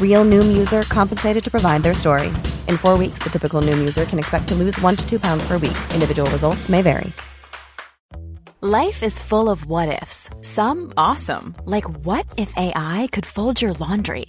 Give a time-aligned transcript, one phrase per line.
[0.00, 2.28] Real Noom user compensated to provide their story.
[2.68, 5.42] In four weeks, the typical Noom user can expect to lose one to two pounds
[5.48, 5.78] per week.
[5.94, 7.10] Individual results may vary.
[8.64, 10.30] Life is full of what ifs.
[10.42, 14.26] Some awesome, like what if AI could fold your laundry?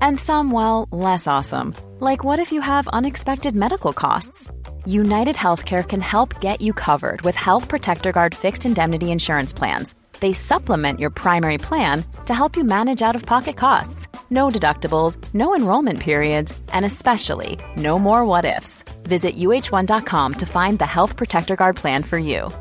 [0.00, 4.50] And some, well, less awesome, like what if you have unexpected medical costs?
[4.86, 9.94] United Healthcare can help get you covered with Health Protector Guard fixed indemnity insurance plans.
[10.19, 14.07] They supplement your primary plan to help you manage out of pocket costs.
[14.29, 18.83] No deductibles, no enrollment periods, and especially no more what ifs.
[19.03, 22.51] Visit uh1.com to find the Health Protector Guard plan for you.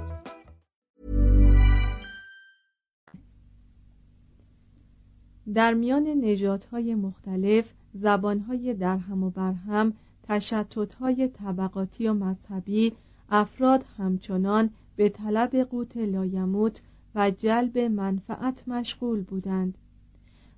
[5.55, 7.65] در میان نژادهای مختلف
[7.95, 9.93] زبانهای درهم و برهم
[10.23, 12.93] تشتتهای طبقاتی و مذهبی
[13.31, 16.81] افراد همچنان به طلب قوت لایموت
[17.16, 19.78] و جلب منفعت مشغول بودند.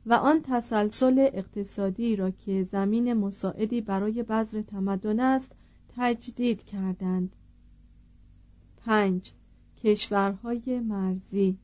[0.06, 5.52] و آن تسلسل اقتصادی را که زمین مساعدی برای بذر تمدن است
[5.98, 7.36] تجدید کردند.
[8.78, 9.32] پنج.
[9.84, 11.58] کشورهای مرزی.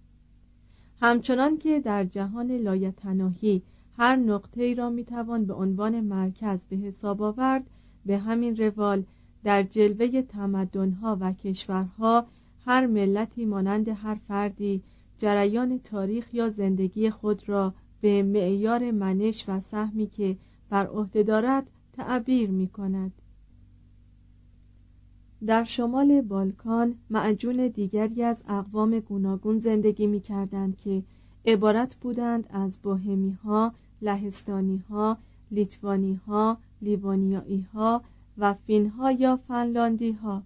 [1.02, 3.62] همچنان که در جهان لایتناهی
[3.98, 7.64] هر نقطه را می‌توان به عنوان مرکز به حساب آورد
[8.06, 9.04] به همین روال
[9.44, 12.26] در جلوه تمدنها و کشورها
[12.66, 14.82] هر ملتی مانند هر فردی
[15.18, 20.38] جریان تاریخ یا زندگی خود را به معیار منش و سهمی که
[20.70, 23.12] بر عهده دارد تعبیر می کند.
[25.46, 31.04] در شمال بالکان معجون دیگری از اقوام گوناگون زندگی می کردند که
[31.46, 35.18] عبارت بودند از بوهمی ها، لهستانی ها،
[35.52, 38.02] لیتوانی ها، لیوانیایی ها
[38.38, 40.44] و فین ها یا فنلاندی ها.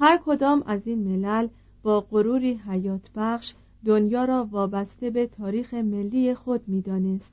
[0.00, 1.48] هر کدام از این ملل
[1.82, 3.54] با غروری حیات بخش
[3.84, 7.32] دنیا را وابسته به تاریخ ملی خود می‌دانست.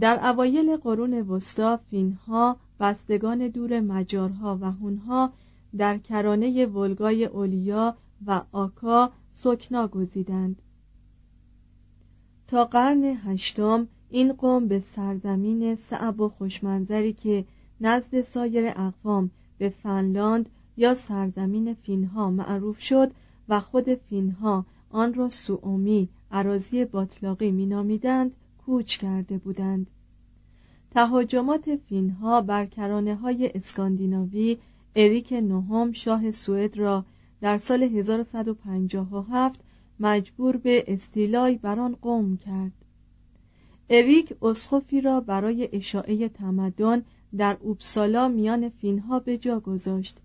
[0.00, 5.32] در اوایل قرون وسطا فینها بستگان دور مجارها و هونها
[5.76, 10.62] در کرانه ولگای اولیا و آکا سکنا گزیدند
[12.46, 17.44] تا قرن هشتم این قوم به سرزمین صعب و خوشمنظری که
[17.80, 20.48] نزد سایر اقوام به فنلاند
[20.78, 23.10] یا سرزمین فینها معروف شد
[23.48, 28.36] و خود فینها آن را سوئومی عراضی باطلاقی مینامیدند
[28.66, 29.86] کوچ کرده بودند.
[30.90, 34.58] تهاجمات فینها بر کرانه های اسکاندیناوی
[34.96, 37.04] اریک نهم شاه سوئد را
[37.40, 39.60] در سال 1157
[40.00, 42.72] مجبور به استیلای بر آن قوم کرد.
[43.90, 47.02] اریک اسخفی را برای اشاعه تمدن
[47.36, 50.20] در اوبسالا میان فینها به جا گذاشت.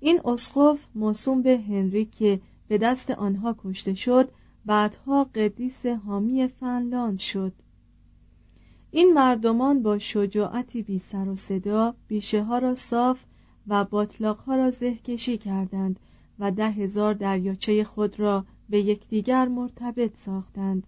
[0.00, 4.30] این اسقف موسوم به هنری که به دست آنها کشته شد
[4.66, 7.52] بعدها قدیس حامی فنلاند شد.
[8.90, 13.24] این مردمان با شجاعتی بی سر و صدا بیشه ها را صاف
[13.68, 16.00] و باطلاق ها را زهکشی کردند
[16.38, 20.86] و ده هزار دریاچه خود را به یکدیگر مرتبط ساختند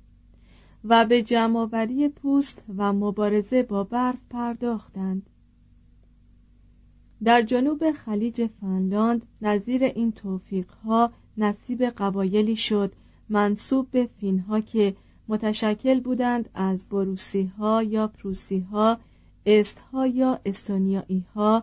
[0.84, 5.30] و به جمعآوری پوست و مبارزه با برف پرداختند.
[7.24, 12.92] در جنوب خلیج فنلاند نظیر این توفیقها نصیب قبایلی شد
[13.28, 14.94] منصوب به فینها که
[15.28, 18.98] متشکل بودند از بروسی ها یا پروسی ها
[20.06, 21.62] یا استونیایی ها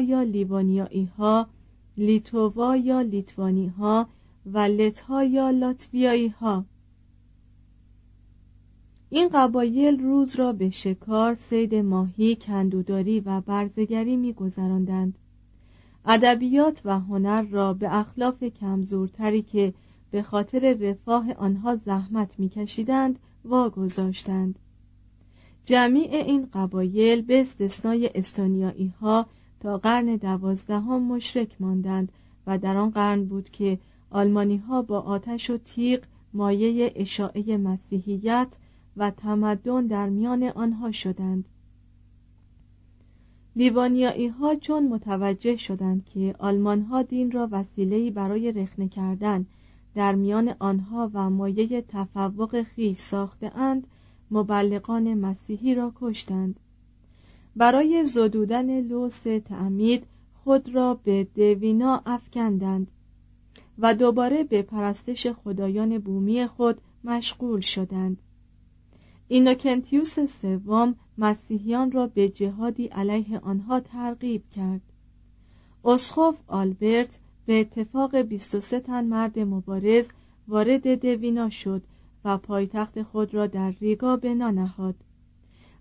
[0.00, 1.48] یا لیوانیایی ها
[1.96, 4.08] لیتووا یا لیتوانی ها
[4.52, 6.64] و لت یا لاتویایی ها
[9.14, 15.18] این قبایل روز را به شکار، سید ماهی، کندوداری و برزگری میگذراندند.
[16.06, 19.74] ادبیات و هنر را به اخلاف کمزورتری که
[20.10, 24.58] به خاطر رفاه آنها زحمت میکشیدند واگذاشتند
[25.64, 29.26] جمیع این قبایل به استثنای استونیایی ها
[29.60, 32.12] تا قرن دوازدهم مشرک ماندند
[32.46, 33.78] و در آن قرن بود که
[34.10, 36.00] آلمانی ها با آتش و تیغ
[36.32, 38.48] مایه اشاعه مسیحیت
[38.96, 41.44] و تمدن در میان آنها شدند.
[43.56, 49.46] لیوانیایی ها چون متوجه شدند که آلمان ها دین را وسیله‌ای برای رخنه کردن
[49.94, 53.86] در میان آنها و مایه تفوق خیش ساخته اند
[54.30, 56.60] مبلغان مسیحی را کشتند.
[57.56, 62.86] برای زدودن لوس تعمید خود را به دوینا افکندند
[63.78, 68.18] و دوباره به پرستش خدایان بومی خود مشغول شدند.
[69.28, 74.80] اینوکنتیوس سوم مسیحیان را به جهادی علیه آنها ترغیب کرد.
[75.84, 80.06] اسخوف آلبرت به اتفاق 23 تن مرد مبارز
[80.48, 81.82] وارد دوینا شد
[82.24, 84.94] و پایتخت خود را در ریگا بنا نهاد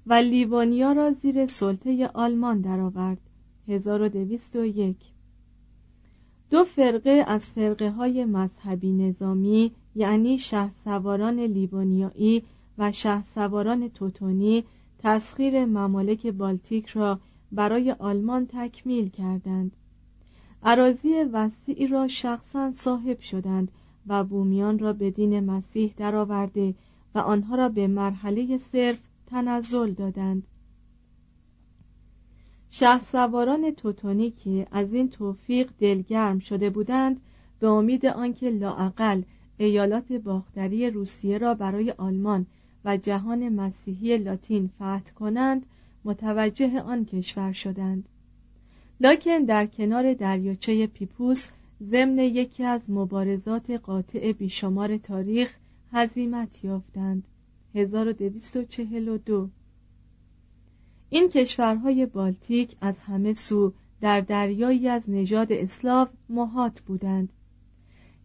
[0.08, 3.22] و لیوانیا را زیر سلطه آلمان درآورد.
[3.68, 4.96] 1201
[6.50, 12.44] دو فرقه از فرقه های مذهبی نظامی یعنی شه سواران لیوانیایی
[12.78, 14.64] و شه سواران توتونی
[15.00, 17.20] تسخیر ممالک بالتیک را
[17.52, 19.72] برای آلمان تکمیل کردند.
[20.64, 23.72] عراضی وسیعی را شخصا صاحب شدند
[24.08, 26.76] و بومیان را به دین مسیح درآورده
[27.16, 30.48] و آنها را به مرحله صرف تنزل دادند.
[32.70, 37.22] شه سواران توتونی که از این توفیق دلگرم شده بودند
[37.60, 39.22] به امید آنکه لاعقل
[39.58, 42.46] ایالات باختری روسیه را برای آلمان
[42.86, 45.66] و جهان مسیحی لاتین فتح کنند
[46.06, 48.10] متوجه آن کشور شدند.
[49.00, 51.50] لکن در کنار دریاچه پیپوس
[51.84, 55.58] ضمن یکی از مبارزات قاطع بیشمار تاریخ
[55.92, 57.28] هزیمت یافتند.
[57.76, 59.50] 1242
[61.10, 67.34] این کشورهای بالتیک از همه سو در دریایی از نژاد اسلاو محاط بودند.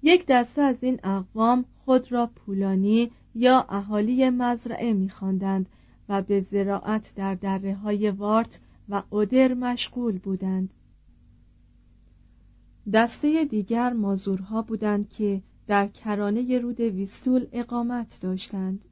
[0.02, 5.66] یک دسته از این اقوام خود را پولانی یا اهالی مزرعه می‌خواندند
[6.08, 10.74] و به زراعت در دره های وارت و اودر مشغول بودند.
[12.92, 18.84] دسته دیگر مازورها بودند که در کرانه رود ویستول اقامت داشتند.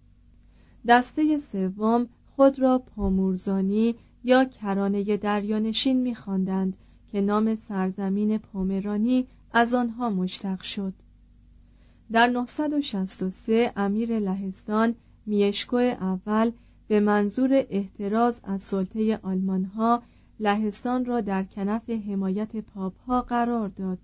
[0.88, 3.94] دسته سوم خود را پامورزانی
[4.24, 6.76] یا کرانه دریانشین می‌خواندند
[7.12, 10.92] که نام سرزمین پومرانی از آنها مشتق شد.
[12.12, 14.94] در 963 امیر لهستان
[15.26, 16.52] میشکو اول
[16.88, 20.02] به منظور احتراز از سلطه آلمان ها
[20.40, 23.98] لهستان را در کنف حمایت پاپ ها قرار داد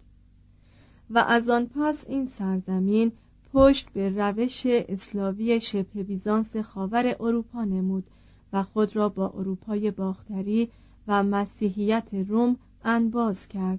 [1.10, 3.12] و از آن پس این سرزمین
[3.52, 8.04] پشت به روش اسلاوی شبه بیزانس خاور اروپا نمود
[8.52, 10.68] و خود را با اروپای باختری
[11.08, 13.78] و مسیحیت روم انباز کرد.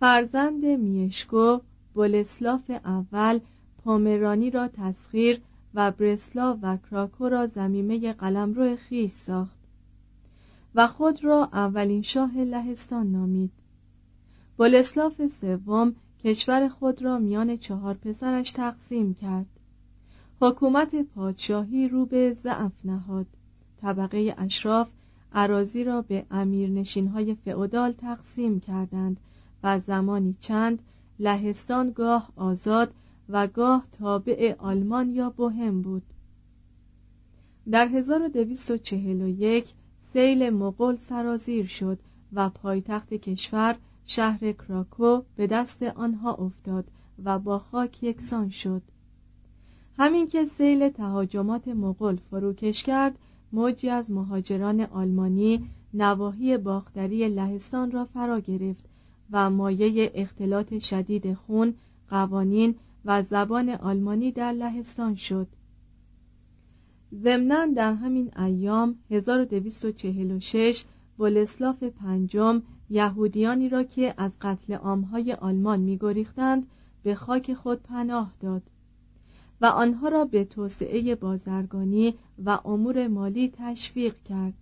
[0.00, 1.58] فرزند میشکو
[1.94, 3.40] بولسلاف اول
[3.84, 5.40] پامرانی را تسخیر
[5.74, 9.58] و برسلا و کراکو را زمیمه قلمرو خیش ساخت
[10.74, 13.50] و خود را اولین شاه لهستان نامید.
[14.56, 15.94] بولسلاف سوم
[16.24, 19.46] کشور خود را میان چهار پسرش تقسیم کرد.
[20.40, 23.26] حکومت پادشاهی رو به ضعف نهاد.
[23.82, 24.88] طبقه اشراف
[25.34, 29.16] عراضی را به امیرنشینهای فئودال تقسیم کردند
[29.62, 30.82] و زمانی چند
[31.18, 32.94] لهستان گاه آزاد
[33.28, 36.02] و گاه تابع آلمان یا بوهم بود.
[37.70, 39.72] در 1241
[40.12, 41.98] سیل مغول سرازیر شد
[42.32, 46.84] و پایتخت کشور شهر کراکو به دست آنها افتاد
[47.24, 48.82] و با خاک یکسان شد.
[49.98, 53.18] همین که سیل تهاجمات مغول فروکش کرد
[53.52, 58.84] موجی از مهاجران آلمانی نواحی باختری لهستان را فرا گرفت
[59.32, 61.74] و مایه اختلاط شدید خون،
[62.08, 62.74] قوانین
[63.04, 65.48] و زبان آلمانی در لهستان شد.
[67.14, 70.84] ضمنا در همین ایام 1246
[71.16, 76.66] بولسلاف پنجم یهودیانی را که از قتل عامهای آلمان میگریختند
[77.02, 78.62] به خاک خود پناه داد
[79.60, 84.54] و آنها را به توسعه بازرگانی و امور مالی تشویق کرد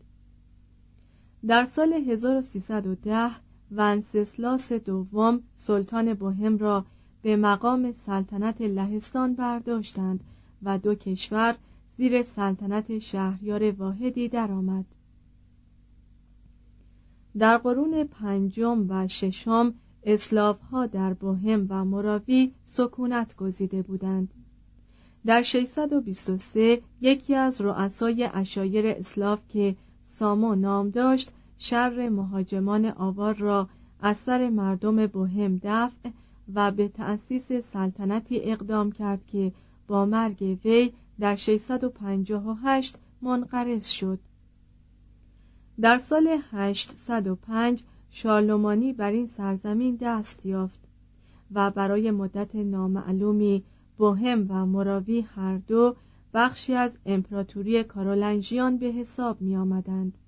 [1.47, 3.31] در سال 1310
[3.73, 6.85] ونسسلاس دوم سلطان بوهم را
[7.23, 10.21] به مقام سلطنت لهستان برداشتند
[10.63, 11.57] و دو کشور
[11.97, 14.85] زیر سلطنت شهریار واحدی درآمد.
[17.39, 19.75] در قرون پنجم و ششم
[20.05, 24.35] اسلاف ها در بوهم و مراوی سکونت گزیده بودند.
[25.27, 33.69] در 623 یکی از رؤسای اشایر اسلاف که سامو نام داشت شر مهاجمان آوار را
[34.01, 36.11] از سر مردم بوهم دفع
[36.55, 39.53] و به تأسیس سلطنتی اقدام کرد که
[39.89, 44.19] با مرگ وی در 658 منقرض شد
[45.81, 50.81] در سال 805 شارلمانی بر این سرزمین دست یافت
[51.53, 53.65] و برای مدت نامعلومی
[53.99, 55.97] بوهم و مراوی هر دو
[56.35, 60.19] بخشی از امپراتوری کارولنژیان به حساب می آمدند.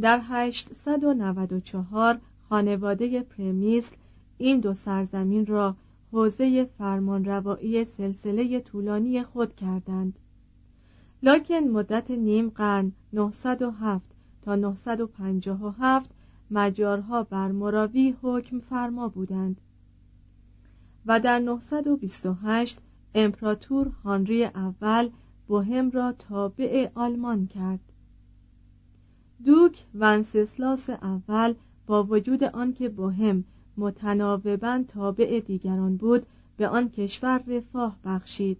[0.00, 3.96] در 894 خانواده پرمیسل
[4.38, 5.76] این دو سرزمین را
[6.12, 10.18] حوزه فرمانروایی سلسله طولانی خود کردند.
[11.22, 14.04] لکن مدت نیم قرن 907
[14.42, 16.10] تا 957
[16.50, 19.60] مجارها بر مراوی حکم فرما بودند
[21.06, 22.78] و در 928
[23.14, 25.10] امپراتور هانری اول
[25.46, 27.80] بوهم را تابع آلمان کرد.
[29.44, 31.54] دوک ونسسلاس اول
[31.86, 33.44] با وجود آنکه بوهم
[33.76, 36.26] متناوبا تابع دیگران بود
[36.56, 38.58] به آن کشور رفاه بخشید.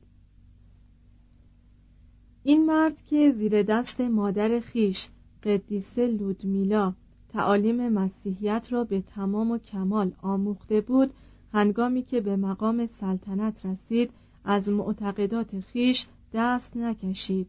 [2.43, 5.09] این مرد که زیر دست مادر خیش
[5.43, 6.95] قدیسه لودمیلا
[7.29, 11.11] تعالیم مسیحیت را به تمام و کمال آموخته بود
[11.53, 14.11] هنگامی که به مقام سلطنت رسید
[14.45, 17.47] از معتقدات خیش دست نکشید.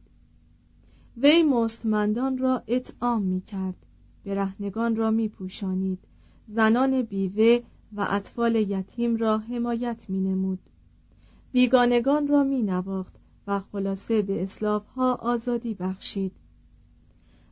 [1.21, 3.75] وی مستمندان را اطعام می کرد
[4.25, 5.99] برهنگان را می پوشانید
[6.47, 7.59] زنان بیوه
[7.93, 10.59] و اطفال یتیم را حمایت می نمود
[11.51, 13.15] بیگانگان را می نواخت
[13.47, 16.31] و خلاصه به اسلاف ها آزادی بخشید.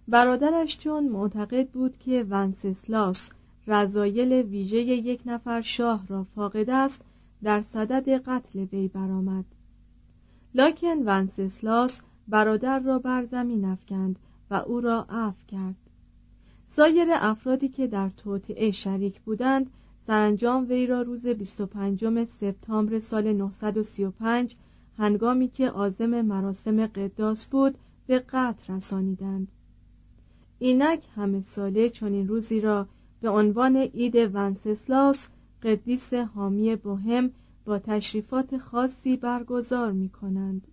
[0.07, 3.29] برادرش چون معتقد بود که ونسسلاس
[3.67, 7.01] رضایل ویژه یک نفر شاه را فاقد است
[7.43, 9.45] در صدد قتل وی برآمد.
[10.55, 14.19] لاکن ونسسلاس برادر را بر زمین افکند
[14.51, 15.75] و او را عفو کرد
[16.67, 19.69] سایر افرادی که در توطعه شریک بودند
[20.07, 24.55] سرانجام وی را روز 25 سپتامبر سال 935
[24.97, 29.47] هنگامی که عازم مراسم قداس بود به قتل رسانیدند
[30.59, 32.87] اینک همه ساله چنین روزی را
[33.21, 35.27] به عنوان عید ونسسلاس
[35.63, 37.31] قدیس حامی بوهم
[37.65, 40.67] با تشریفات خاصی برگزار می کنند.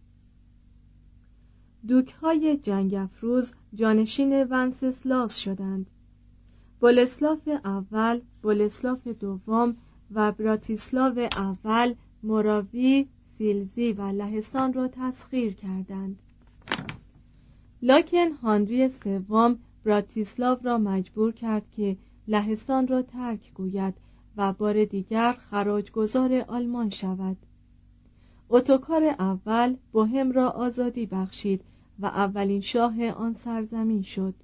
[1.88, 5.86] دوک های جنگ افروز جانشین ونسسلاس شدند
[6.80, 9.76] بولسلاف اول، بولسلاف دوم
[10.14, 13.06] و براتیسلاو اول مراوی،
[13.38, 16.18] سیلزی و لهستان را تسخیر کردند.
[17.82, 21.96] لاکن هانری سوم براتیسلاو را مجبور کرد که
[22.28, 23.94] لهستان را ترک گوید
[24.36, 27.36] و بار دیگر خراجگذار آلمان شود.
[28.50, 31.64] اتوکار اول بوهم را آزادی بخشید
[31.98, 34.34] و اولین شاه آن سرزمین شد.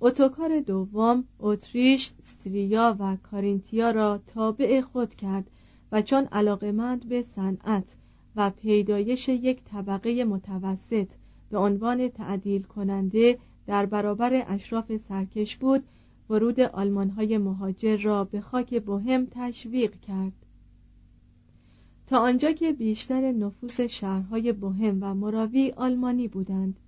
[0.00, 5.50] اتوکار دوم اتریش، استریا و کارینتیا را تابع خود کرد
[5.92, 7.96] و چون علاقمند به صنعت
[8.36, 11.08] و پیدایش یک طبقه متوسط
[11.50, 15.84] به عنوان تعدیل کننده در برابر اشراف سرکش بود
[16.30, 16.58] ورود
[17.16, 20.32] های مهاجر را به خاک بوهم تشویق کرد
[22.12, 26.80] تا آنجا که بیشتر نفوس شهرهای بوهم و مراوی آلمانی بودند.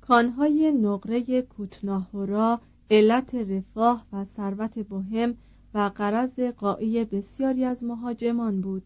[0.00, 5.34] کانهای نقره کوتناهورا علت رفاه و ثروت بهم
[5.74, 8.82] و قرض قایی بسیاری از مهاجمان بود.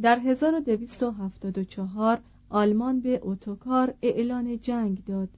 [0.00, 5.28] در 1274 آلمان به اتوکار اعلان جنگ داد.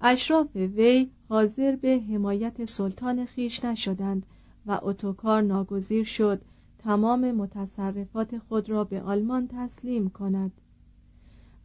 [0.00, 4.26] اشراف وی حاضر به حمایت سلطان خیش نشدند
[4.66, 6.40] و اتوکار ناگزیر شد
[6.78, 10.52] تمام متصرفات خود را به آلمان تسلیم کند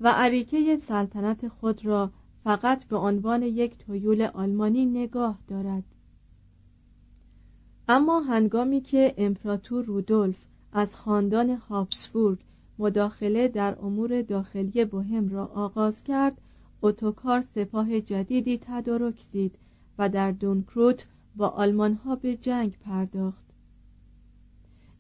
[0.02, 2.12] و عریکه سلطنت خود را
[2.44, 5.84] فقط به عنوان یک تویول آلمانی نگاه دارد.
[7.88, 10.38] اما هنگامی که امپراتور رودولف
[10.74, 12.40] از خاندان هابسبورگ
[12.80, 16.42] مداخله در امور داخلی بوهم را آغاز کرد
[16.82, 19.56] اتوکار سپاه جدیدی تدارک دید
[19.98, 23.51] و در دونکروت با آلمان ها به جنگ پرداخت.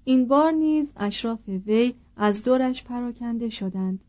[0.04, 4.00] این بار نیز اشراف وی از دورش پراکنده شدند.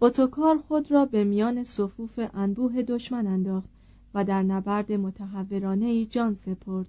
[0.00, 3.68] اتوکار خود را به میان صفوف انبوه دشمن انداخت
[4.14, 6.88] و در نبرد متحورانه ای جان سپرد.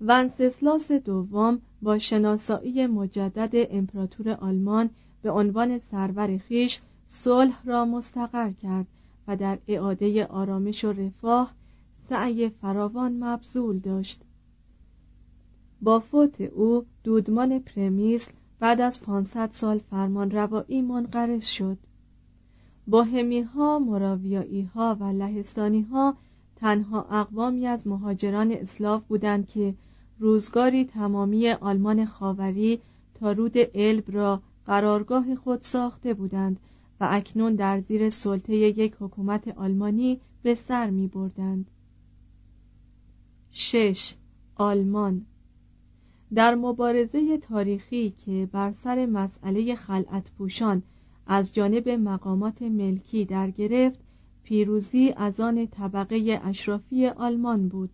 [0.00, 4.90] ونسسلاس دوم با شناسایی مجدد امپراتور آلمان
[5.22, 8.86] به عنوان سرور خیش صلح را مستقر کرد
[9.28, 11.52] و در اعاده آرامش و رفاه
[12.08, 14.20] سعی فراوان مبذول داشت.
[15.82, 18.30] با فوت او دودمان پرمیسل
[18.60, 21.78] بعد از 500 سال فرمان روایی منقرض شد
[22.86, 23.78] بوهمی ها،
[24.74, 26.16] ها و لهستانی ها
[26.56, 29.74] تنها اقوامی از مهاجران اسلاف بودند که
[30.18, 32.80] روزگاری تمامی آلمان خاوری
[33.14, 36.60] تا رود الب را قرارگاه خود ساخته بودند
[37.00, 41.70] و اکنون در زیر سلطه یک حکومت آلمانی به سر می بردند.
[43.50, 44.14] 6.
[44.56, 45.26] آلمان
[46.34, 50.82] در مبارزه تاریخی که بر سر مسئله خلعت پوشان
[51.26, 53.98] از جانب مقامات ملکی در گرفت
[54.42, 57.90] پیروزی از آن طبقه اشرافی آلمان بود.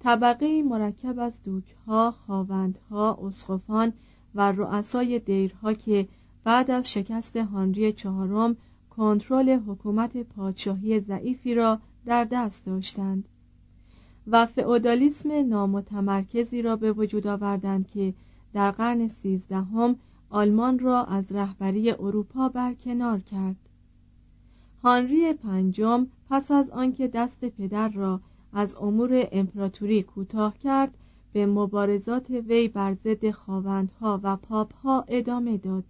[0.00, 3.92] طبقه مرکب از دوکها، خاوندها، اسقفان
[4.34, 6.08] و رؤسای دیرها که
[6.44, 8.56] بعد از شکست هانری چهارم
[8.90, 13.28] کنترل حکومت پادشاهی ضعیفی را در دست داشتند.
[14.26, 18.14] و فئودالیسم نامتمرکزی را به وجود آوردند که
[18.52, 19.96] در قرن سیزدهم
[20.30, 23.56] آلمان را از رهبری اروپا برکنار کرد.
[24.82, 28.20] هانری پنجم پس از آنکه دست پدر را
[28.52, 30.94] از امور امپراتوری کوتاه کرد
[31.32, 35.84] به مبارزات وی بر ضد خاوندها و پاپها ادامه داد.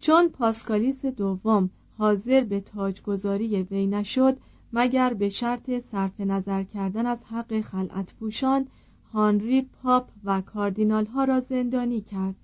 [0.00, 4.36] چون پاسکالیس دوم حاضر به تاجگذاری وی نشد
[4.72, 8.66] مگر به شرط صرف نظر کردن از حق خلعت پوشان
[9.12, 12.34] هانری پاپ و کاردینال ها را زندانی کرد.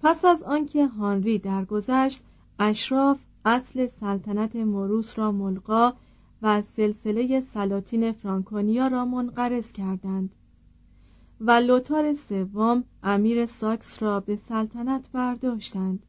[0.00, 2.22] پس از آنکه هانری درگذشت
[2.58, 5.92] اشراف اصل سلطنت موروس را ملقا
[6.42, 10.34] و سلسله سلاطین فرانکونیا را منقرض کردند
[11.40, 16.06] و لوتار سوم امیر ساکس را به سلطنت برداشتند.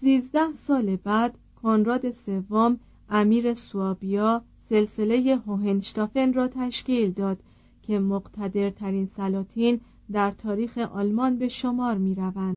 [0.00, 2.78] سیزده سال بعد کنراد سوم
[3.10, 7.38] امیر سوابیا سلسله هوهنشتافن را تشکیل داد
[7.82, 9.80] که مقتدرترین سلاطین
[10.12, 12.56] در تاریخ آلمان به شمار می روند.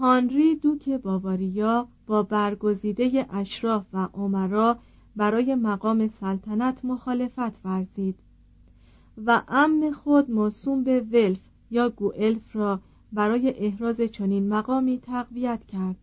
[0.00, 4.78] هانری دوک باواریا با برگزیده اشراف و عمرا
[5.16, 8.14] برای مقام سلطنت مخالفت ورزید
[9.26, 12.80] و ام خود موسوم به ولف یا گوئلف را
[13.12, 15.96] برای احراز چنین مقامی تقویت کرد.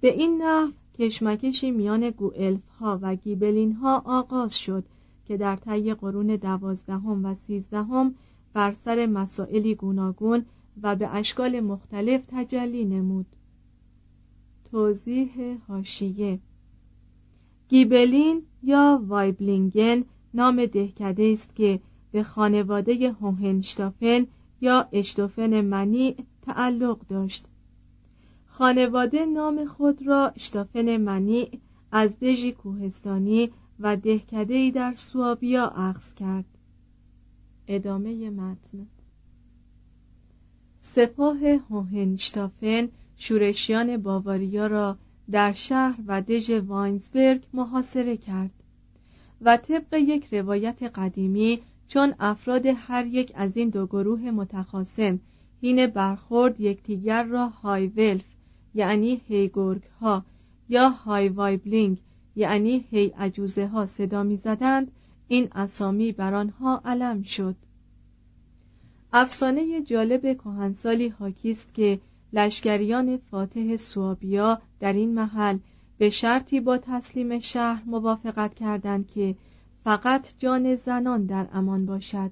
[0.00, 4.84] به این نحو کشمکشی میان گوئلف ها و گیبلین ها آغاز شد
[5.24, 8.14] که در طی قرون دوازدهم و سیزدهم
[8.52, 10.44] بر سر مسائلی گوناگون
[10.82, 13.26] و به اشکال مختلف تجلی نمود.
[14.70, 16.38] توضیح هاشیه
[17.68, 21.80] گیبلین یا وایبلینگن نام دهکده است که
[22.12, 24.26] به خانواده هوهنشتافن
[24.60, 27.46] یا اشتوفن منی تعلق داشت.
[28.46, 31.48] خانواده نام خود را اشتافن منی
[31.92, 36.44] از دژی کوهستانی و دهکدهای در سوابیا اخذ کرد.
[37.68, 38.86] ادامه متن.
[40.96, 41.38] سپاه
[41.70, 44.96] هوهنشتافن شورشیان باواریا را
[45.30, 48.50] در شهر و دژ واینزبرگ محاصره کرد
[49.42, 55.20] و طبق یک روایت قدیمی چون افراد هر یک از این دو گروه متخاصم
[55.60, 58.24] هین برخورد یکدیگر را های ولف
[58.74, 60.24] یعنی هیگورگ ها
[60.68, 61.98] یا های وایبلینگ
[62.36, 64.90] یعنی هی عجوزه ها صدا می زدند
[65.28, 67.56] این اسامی بر آنها علم شد.
[69.12, 72.00] افسانه جالب کهنسالی حاکی است که
[72.32, 75.58] لشکریان فاتح سوابیا در این محل
[75.98, 79.34] به شرطی با تسلیم شهر موافقت کردند که
[79.84, 82.30] فقط جان زنان در امان باشد.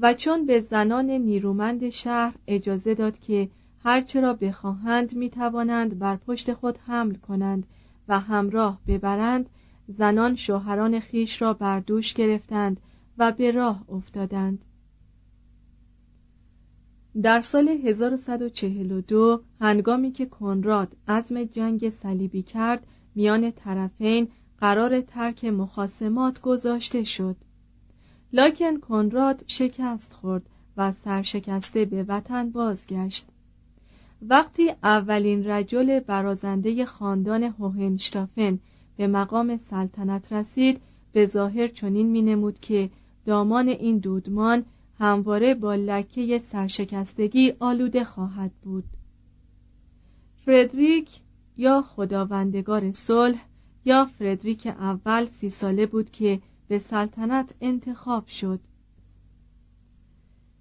[0.00, 3.48] و چون به زنان نیرومند شهر اجازه داد که
[3.84, 7.66] هرچه را بخواهند می توانند بر پشت خود حمل کنند
[8.08, 9.50] و همراه ببرند
[9.88, 12.80] زنان شوهران خیش را بر دوش گرفتند
[13.18, 14.64] و به راه افتادند.
[17.22, 26.40] در سال 1142 هنگامی که کنراد عزم جنگ صلیبی کرد میان طرفین قرار ترک مخاسمات
[26.40, 27.36] گذاشته شد.
[28.32, 30.42] لاکن کنراد شکست خورد
[30.76, 33.26] و سرشکسته به وطن بازگشت.
[34.22, 38.58] وقتی اولین رجل برازنده خاندان هوهنشتافن
[38.96, 40.80] به مقام سلطنت رسید
[41.12, 42.90] به ظاهر چنین مینمود که
[43.26, 44.64] دامان این دودمان
[45.00, 48.84] همواره با لکه سرشکستگی آلوده خواهد بود.
[50.44, 51.20] فردریک
[51.56, 53.44] یا خداوندگار صلح
[53.84, 58.60] یا فردریک اول سی ساله بود که به سلطنت انتخاب شد.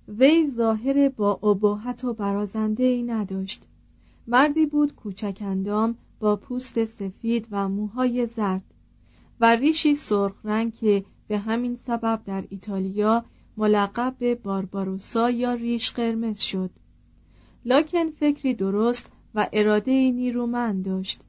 [0.07, 3.67] وی ظاهر با ابهت و برازنده ای نداشت.
[4.27, 8.63] مردی بود کوچک اندام با پوست سفید و موهای زرد
[9.39, 13.25] و ریشی سرخ رنگ که به همین سبب در ایتالیا
[13.59, 16.69] ملقب به بارباروسا یا ریش قرمز شد.
[17.65, 21.21] لاکن فکری درست و اراده نیرومند داشت.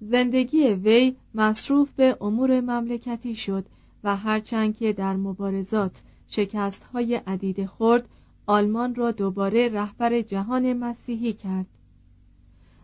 [0.00, 3.66] زندگی وی مصروف به امور مملکتی شد
[4.04, 8.08] و هرچند که در مبارزات شکست های عدیده خورد
[8.46, 11.66] آلمان را دوباره رهبر جهان مسیحی کرد.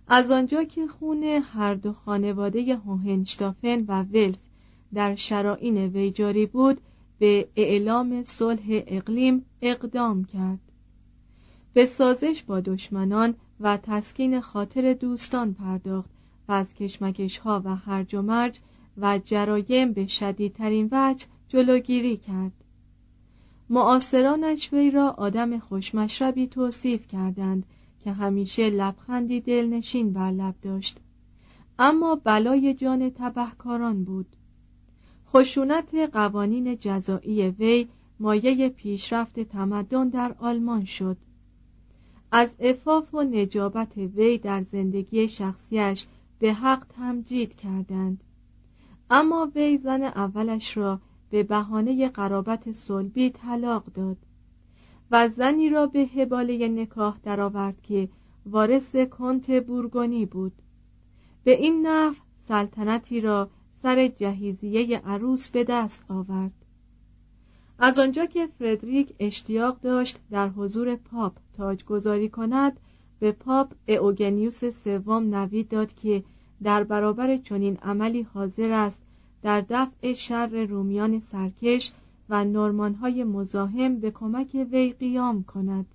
[0.08, 4.38] از آنجا که خون هر دو خانواده هوهنشتافن و ولف
[4.94, 6.80] در شرائین وی جاری بود
[7.18, 10.60] به اعلام صلح اقلیم اقدام کرد.
[11.72, 16.10] به سازش با دشمنان و تسکین خاطر دوستان پرداخت
[16.48, 18.60] و از کشمکش ها و هرج و مرج
[18.96, 22.52] و جرایم به شدیدترین وجه جلوگیری کرد.
[23.70, 27.66] معاصرانش وی را آدم خوشمشربی توصیف کردند
[28.00, 31.00] که همیشه لبخندی دلنشین بر لب داشت.
[31.78, 34.36] اما بلای جان تبهکاران بود.
[35.36, 37.88] خشونت قوانین جزایی وی
[38.20, 41.16] مایه پیشرفت تمدن در آلمان شد.
[42.32, 46.06] از افاف و نجابت وی در زندگی شخصیش
[46.38, 48.24] به حق تمجید کردند.
[49.10, 54.16] اما وی زن اولش را به بهانه قرابت صلبی طلاق داد
[55.10, 58.08] و زنی را به حباله نکاح درآورد که
[58.46, 60.52] وارث کنت بورگونی بود.
[61.44, 62.14] به این نحو
[62.48, 63.50] سلطنتی را
[63.84, 66.52] سر جهیزیه عروس به دست آورد.
[67.78, 72.80] از آنجا که فردریک اشتیاق داشت در حضور پاپ تاجگذاری کند
[73.20, 76.24] به پاپ اوگنیوس سوم نوید داد که
[76.62, 78.98] در برابر چنین عملی حاضر است
[79.42, 81.92] در دفع شر رومیان سرکش
[82.28, 85.86] و نورمانهای مزاحم به کمک وی قیام کند.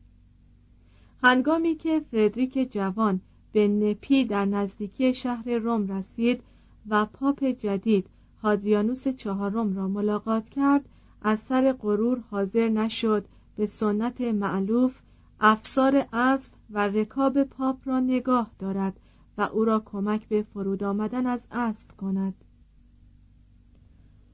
[1.24, 3.22] هنگامی که فردریک جوان
[3.52, 6.44] به نپی در نزدیکی شهر روم رسید
[6.90, 8.08] و پاپ جدید
[8.44, 10.90] هادریانوس چهارم را ملاقات کرد.
[11.22, 13.26] از سر غرور حاضر نشد.
[13.56, 15.02] به سنت معلوف
[15.40, 19.00] افسار اسب و رکاب پاپ را نگاه دارد
[19.38, 22.34] و او را کمک به فرود آمدن از اسب کند.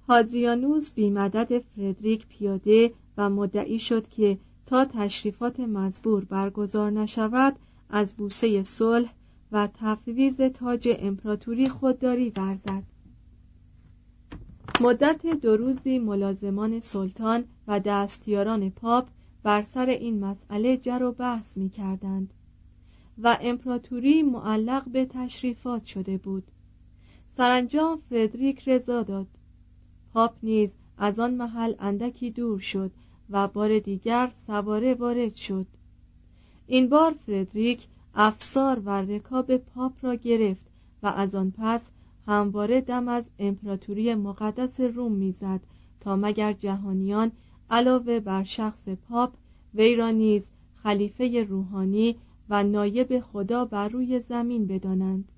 [0.07, 7.55] هادریانوس بی مدد فردریک پیاده و مدعی شد که تا تشریفات مزبور برگزار نشود
[7.89, 9.13] از بوسه صلح
[9.51, 12.83] و تفویز تاج امپراتوری خودداری ورزد.
[14.81, 19.07] مدت دو روزی ملازمان سلطان و دستیاران پاپ
[19.43, 22.33] بر سر این مسئله جر و بحث می کردند
[23.17, 26.43] و امپراتوری معلق به تشریفات شده بود.
[27.37, 29.27] سرانجام فردریک رضا داد.
[30.13, 32.91] پاپ نیز از آن محل اندکی دور شد
[33.29, 35.67] و بار دیگر سواره وارد شد.
[36.67, 40.65] این بار فردریک افسار و رکاب پاپ را گرفت
[41.03, 41.81] و از آن پس
[42.27, 45.59] همواره دم از امپراتوری مقدس روم می‌زد
[45.99, 47.31] تا مگر جهانیان
[47.69, 49.33] علاوه بر شخص پاپ
[49.73, 50.43] وی را نیز
[50.75, 52.15] خلیفه روحانی
[52.49, 55.31] و نایب خدا بر روی زمین بدانند.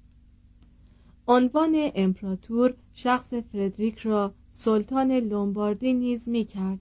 [1.28, 6.80] عنوان امپراتور شخص فردریک را سلطان لومباردی نیز می کرد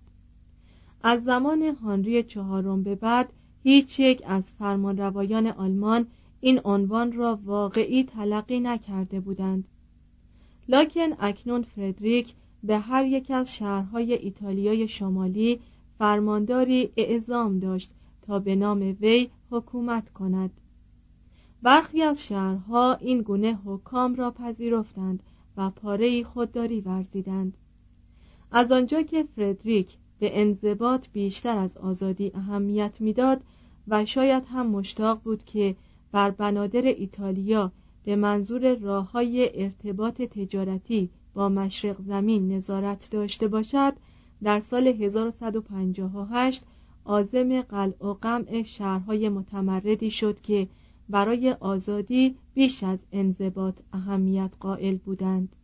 [1.02, 3.32] از زمان هانری چهارم به بعد
[3.68, 6.06] هیچ یک از فرمانروایان آلمان
[6.40, 9.68] این عنوان را واقعی تلقی نکرده بودند.
[10.68, 15.60] لکن اکنون فردریک به هر یک از شهرهای ایتالیای شمالی
[15.98, 17.90] فرمانداری اعزام داشت
[18.22, 20.50] تا به نام وی حکومت کند.
[21.62, 25.22] برخی از شهرها این گونه حکام را پذیرفتند
[25.56, 27.56] و پاره خودداری ورزیدند.
[28.50, 33.42] از آنجا که فردریک به انضباط بیشتر از آزادی اهمیت می‌داد
[33.88, 35.76] و شاید هم مشتاق بود که
[36.12, 37.72] بر بنادر ایتالیا
[38.04, 43.92] به منظور راه های ارتباط تجارتی با مشرق زمین نظارت داشته باشد
[44.42, 46.62] در سال 1158
[47.04, 50.68] آزم قلع و قمع شهرهای متمردی شد که
[51.08, 55.56] برای آزادی بیش از انضباط اهمیت قائل بودند.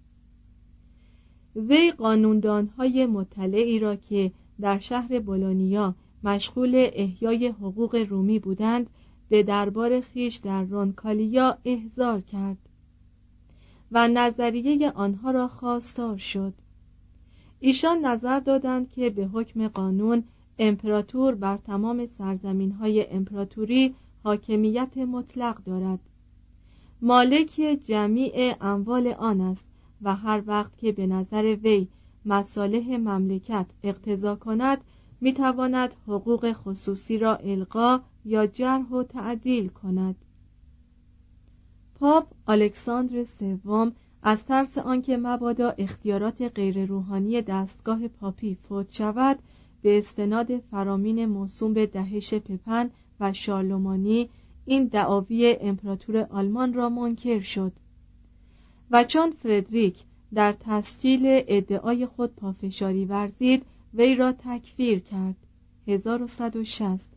[1.56, 8.90] وی قانوندانهای مطلعی را که در شهر بولونیا مشغول احیای حقوق رومی بودند
[9.28, 12.58] به دربار خیش در رونکالیا احضار کرد
[13.92, 16.54] و نظریه آنها را خواستار شد.
[17.60, 20.24] ایشان نظر دادند که به حکم قانون
[20.58, 26.00] امپراتور بر تمام سرزمین های امپراتوری حاکمیت مطلق دارد.
[27.02, 29.64] مالک جمیع اموال آن است
[30.02, 31.88] و هر وقت که به نظر وی
[32.24, 34.78] مصالح مملکت اقتضا کند
[35.22, 40.16] می‌تواند حقوق خصوصی را القا یا جرح و تعدیل کند.
[41.94, 49.38] پاپ الکساندر سوم از ترس آنکه مبادا اختیارات غیرروحانی دستگاه پاپی فوت شود
[49.82, 54.28] به استناد فرامین موسوم به دهش پپن و شارلومانی
[54.66, 57.72] این دعاوی امپراتور آلمان را منکر شد.
[58.90, 59.96] و چون فردریک
[60.34, 65.36] در تسجیل ادعای خود پافشاری ورزید وی را تکفیر کرد.
[65.88, 67.08] 1160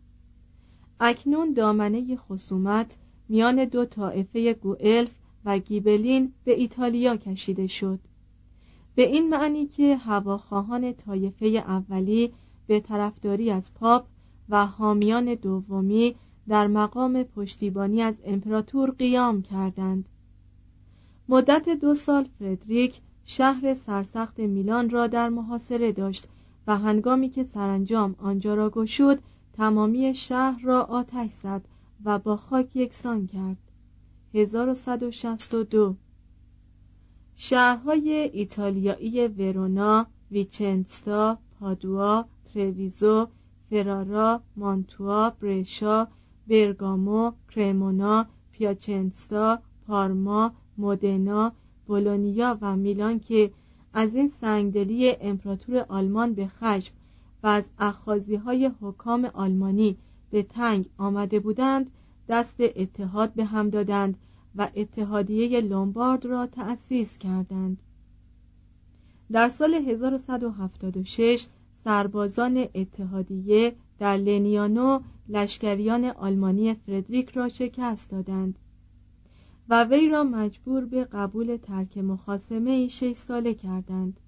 [0.99, 2.97] اکنون دامنه خصومت
[3.29, 5.11] میان دو طایفه گوئلف
[5.45, 7.99] و گیبلین به ایتالیا کشیده شد.
[8.95, 12.31] به این معنی که هواخواهان طایفه اولی
[12.67, 14.05] به طرفداری از پاپ
[14.49, 16.15] و حامیان دومی
[16.47, 20.09] در مقام پشتیبانی از امپراتور قیام کردند.
[21.29, 26.27] مدت دو سال فردریک شهر سرسخت میلان را در محاصره داشت
[26.67, 29.19] و هنگامی که سرانجام آنجا را گشود
[29.53, 31.61] تمامی شهر را آتش زد
[32.05, 33.57] و با خاک یکسان کرد.
[34.33, 35.95] 1162
[37.35, 43.27] شهرهای ایتالیایی ورونا، ویچنستا، پادوا، ترویزو،
[43.69, 46.07] فرارا، مانتوا، برشا،
[46.47, 51.51] برگامو، کرمونا، پیاچنستا، پارما، مودنا،
[51.87, 53.51] بولونیا و میلان که
[53.97, 56.93] از این سنگدلی امپراتور آلمان به خشم
[57.43, 59.97] و از اخازی های حکام آلمانی
[60.31, 61.91] به تنگ آمده بودند
[62.29, 64.17] دست اتحاد به هم دادند
[64.55, 67.77] و اتحادیه لومبارد را تأسیس کردند.
[69.31, 71.45] در سال 1176
[71.83, 78.59] سربازان اتحادیه در لنیانو لشکریان آلمانی فردریک را شکست دادند.
[79.69, 84.19] و وی را مجبور به قبول ترک مخاسمه شش ساله کردند.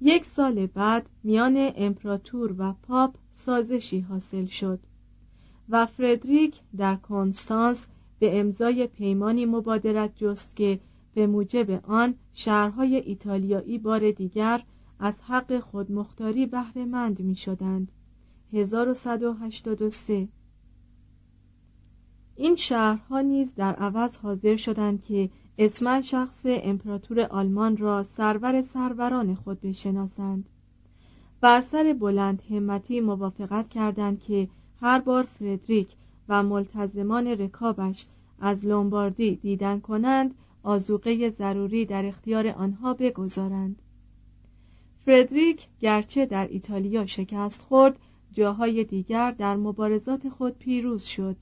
[0.00, 4.80] یک سال بعد میان امپراتور و پاپ سازشی حاصل شد
[5.68, 7.86] و فردریک در کنستانس
[8.18, 10.80] به امضای پیمانی مبادرت جست که
[11.14, 14.62] به موجب آن شهرهای ایتالیایی بار دیگر
[14.98, 17.92] از حق خودمختاری بهره مند می شدند
[18.52, 20.28] 1183
[22.40, 29.34] این شهرها نیز در عوض حاضر شدند که اسم شخص امپراتور آلمان را سرور سروران
[29.34, 30.48] خود بشناسند
[31.42, 34.48] و اثر بلند همتی موافقت کردند که
[34.80, 35.88] هر بار فردریک
[36.28, 38.06] و ملتزمان رکابش
[38.40, 43.82] از لومباردی دیدن کنند آزوقه ضروری در اختیار آنها بگذارند.
[45.04, 47.98] فردریک گرچه در ایتالیا شکست خورد
[48.32, 51.36] جاهای دیگر در مبارزات خود پیروز شد.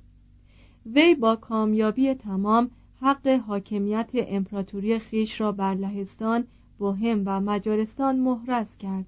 [0.95, 2.71] وی با کامیابی تمام
[3.01, 6.45] حق حاکمیت امپراتوری خیش را بر لهستان
[6.79, 9.07] بوهم و مجارستان محرز کرد.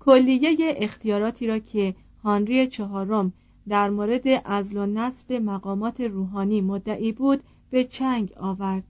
[0.00, 3.32] کلیه اختیاراتی را که هانری چهارم
[3.68, 8.84] در مورد ازل و نصب مقامات روحانی مدعی بود به چنگ آورد.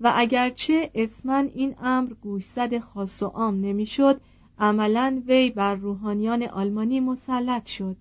[0.00, 4.20] و اگرچه اسما این امر گوشزد خاص و عام نمی‌شد
[4.58, 7.96] عملا وی بر روحانیان آلمانی مسلط شد.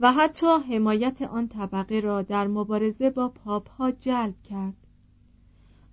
[0.00, 4.74] و حتی حمایت آن طبقه را در مبارزه با پاپ ها جلب کرد.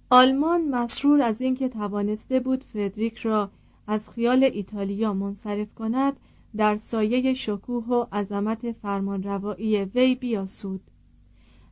[0.09, 3.49] آلمان مسرور از اینکه توانسته بود فردریک را
[3.87, 6.19] از خیال ایتالیا منصرف کند
[6.57, 10.81] در سایه شکوه و عظمت فرمانروایی وی بیاسود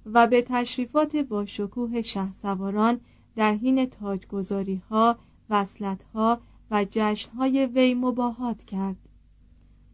[0.05, 2.01] و به تشریفات با شکوه
[2.41, 2.99] سواران
[3.35, 5.17] در حین تاجگذاری ها
[5.49, 6.39] وصلت ها
[6.71, 8.97] و جشن های وی مباهات کرد.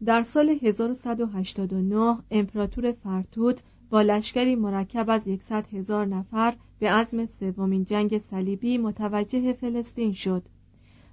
[0.04, 7.84] در سال 1189 امپراتور فرتوت با لشکری مرکب از یکصد هزار نفر به عزم سومین
[7.84, 10.42] جنگ صلیبی متوجه فلسطین شد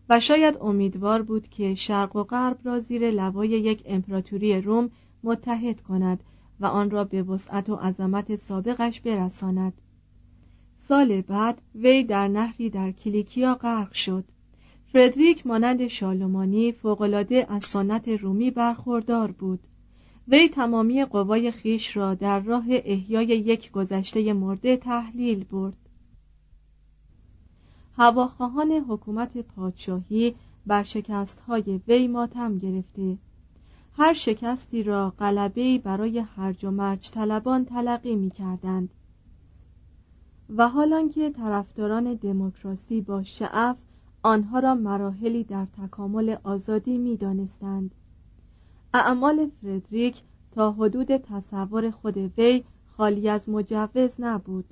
[0.10, 4.90] و شاید امیدوار بود که شرق و غرب را زیر لوای یک امپراتوری روم
[5.24, 6.24] متحد کند
[6.60, 9.74] و آن را به وسعت و عظمت سابقش برساند.
[10.74, 14.26] سال بعد وی در نهری در کلیکیا غرق شد.
[14.94, 19.60] فردریک مانند شالومانی فوقالعاده از سنت رومی برخوردار بود.
[20.28, 25.78] وی تمامی قوای خیش را در راه احیای یک گذشته مرده تحلیل برد.
[27.98, 33.18] هواخواهان حکومت پادشاهی بر شکستهای وی ماتم گرفته.
[33.94, 38.90] هر شکستی را غلبه برای هرج و مرج طلبان تلقی می کردند
[40.50, 43.78] و حالان که طرفداران دموکراسی با شعف
[44.28, 47.96] آنها را مراحلی در تکامل آزادی می دانستند.
[48.94, 52.64] اعمال فردریک تا حدود تصور خود وی
[52.98, 54.66] خالی از مجوز نبود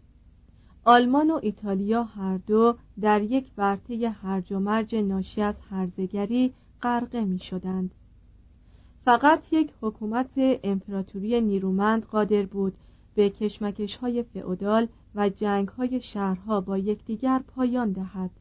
[0.85, 7.25] آلمان و ایتالیا هر دو در یک ورطه هرج و مرج ناشی از هرزگری غرقه
[7.25, 7.91] می شدند.
[9.05, 12.73] فقط یک حکومت امپراتوری نیرومند قادر بود
[13.15, 18.31] به کشمکش های فعودال و جنگ های شهرها با یکدیگر پایان دهد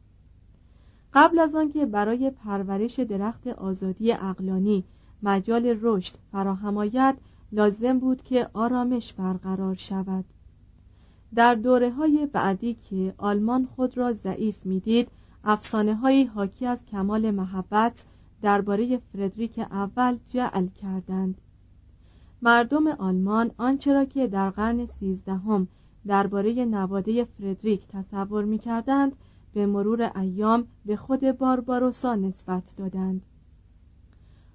[1.15, 4.83] قبل از آنکه برای پرورش درخت آزادی اقلانی
[5.23, 7.15] مجال رشد فراهم آید
[7.51, 10.25] لازم بود که آرامش برقرار شود.
[11.35, 15.07] در دوره های بعدی که آلمان خود را ضعیف می‌دید
[15.43, 18.03] افسانه هایی حاکی از کمال محبت
[18.41, 21.41] درباره فردریک اول جعل کردند.
[22.41, 25.67] مردم آلمان آنچه را که در قرن سیزدهم
[26.07, 29.15] درباره نواده فردریک تصور می کردند
[29.55, 33.21] به مرور ایام به خود بارباروسا نسبت دادند.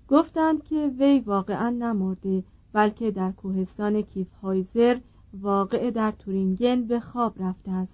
[0.09, 4.99] گفتند که وی واقعا نمرده بلکه در کوهستان کیفهایزر
[5.41, 7.93] واقع در تورینگن به خواب رفته است.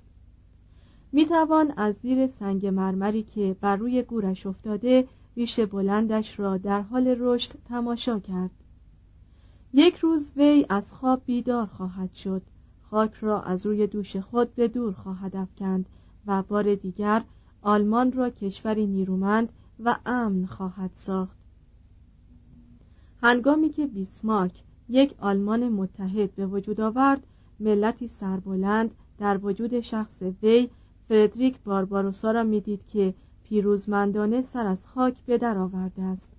[1.12, 6.80] می توان از زیر سنگ مرمری که بر روی گورش افتاده ریش بلندش را در
[6.80, 8.50] حال رشد تماشا کرد.
[9.74, 12.42] یک روز وی از خواب بیدار خواهد شد.
[12.90, 15.86] خاک را از روی دوش خود به دور خواهد افکند.
[16.26, 17.22] و بار دیگر
[17.62, 19.48] آلمان را کشوری نیرومند
[19.84, 21.36] و امن خواهد ساخت.
[23.22, 27.26] هنگامی که بیسمارک یک آلمان متحد به وجود آورد
[27.60, 30.68] ملتی سربلند در وجود شخص وی
[31.08, 36.35] فردریک بارباروسا را می‌دید که پیروزمندانه سر از خاک به در آورده است.